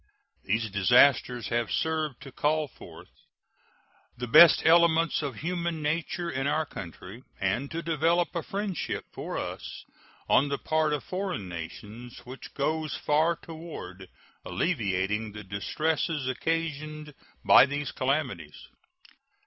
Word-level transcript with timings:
These 0.45 0.71
disasters 0.71 1.49
have 1.49 1.69
served 1.71 2.21
to 2.23 2.31
call 2.31 2.67
forth 2.67 3.11
the 4.17 4.25
best 4.25 4.65
elements 4.65 5.21
of 5.21 5.35
human 5.35 5.83
nature 5.83 6.27
in 6.27 6.47
our 6.47 6.65
country 6.65 7.21
and 7.39 7.69
to 7.69 7.83
develop 7.83 8.29
a 8.33 8.41
friendship 8.41 9.05
for 9.13 9.37
us 9.37 9.85
on 10.27 10.47
the 10.49 10.57
part 10.57 10.93
of 10.93 11.03
foreign 11.03 11.47
nations 11.47 12.17
which 12.25 12.55
goes 12.55 12.95
far 12.97 13.35
toward 13.35 14.09
alleviating 14.43 15.33
the 15.33 15.43
distresses 15.43 16.27
occasioned 16.27 17.13
by 17.45 17.67
these 17.67 17.91
calamities. 17.91 18.69